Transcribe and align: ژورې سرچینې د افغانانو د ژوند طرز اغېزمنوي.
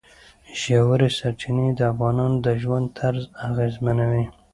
ژورې 0.61 1.09
سرچینې 1.17 1.67
د 1.73 1.79
افغانانو 1.91 2.37
د 2.45 2.47
ژوند 2.61 2.87
طرز 2.97 3.23
اغېزمنوي. 3.47 4.25